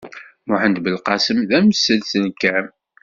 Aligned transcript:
Muḥend 0.47 0.77
Belqasem, 0.83 1.39
d 1.49 1.51
amsenselkam. 1.57 2.67